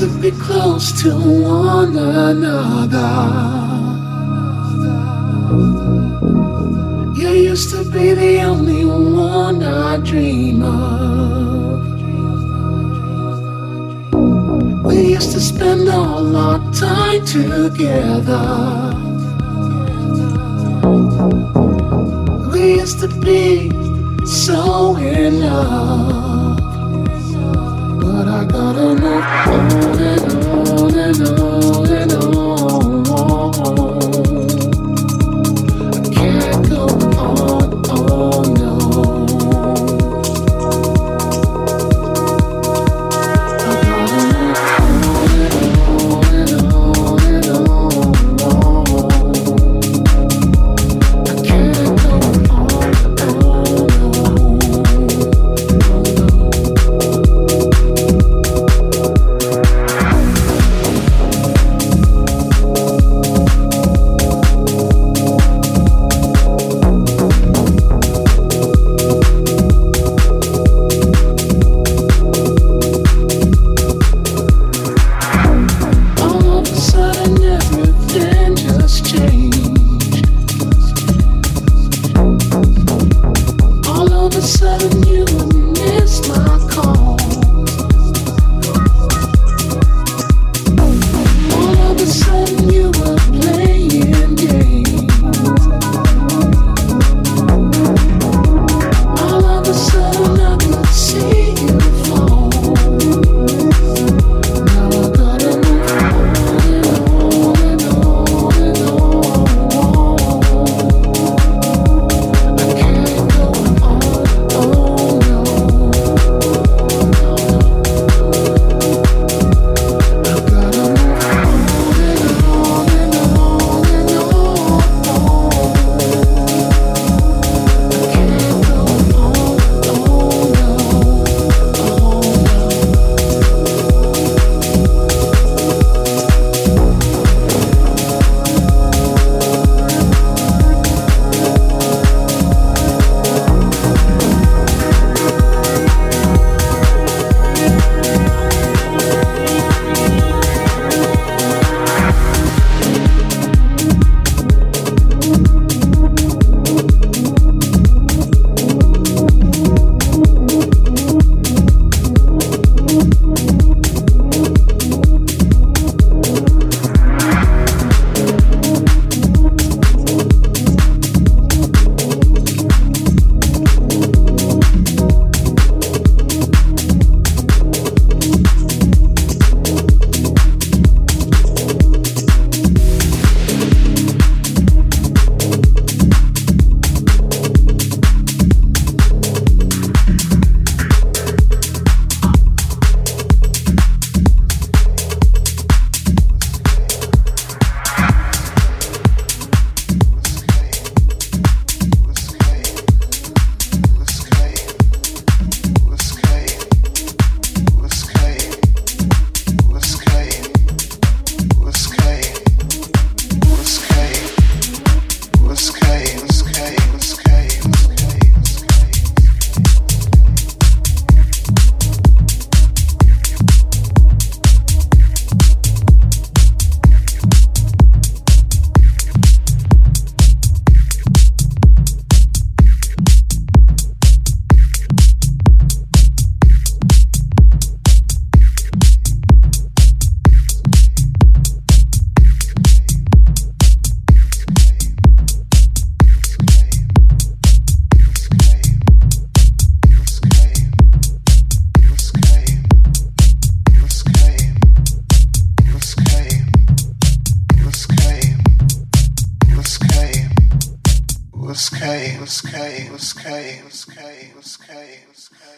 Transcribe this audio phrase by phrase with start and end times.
[0.00, 3.12] to be close to one another.
[7.20, 11.84] You used to be the only one I dream of.
[14.86, 18.46] We used to spend all our time together.
[22.50, 23.70] We used to be
[24.24, 26.39] so in love.
[28.60, 32.09] Gotta move on and on and on and.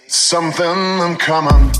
[0.08, 1.70] Something uncommon.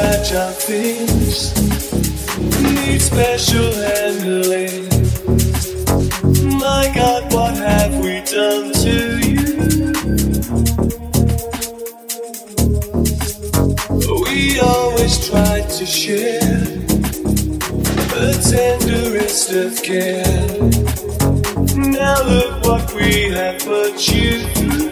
[0.00, 1.54] fragile things
[2.74, 4.88] need special handling.
[6.58, 8.96] My God, what have we done to
[9.28, 9.42] you?
[14.24, 16.40] We always tried to share
[18.14, 20.46] the tenderest of care.
[21.76, 24.89] Now look what we have put you through.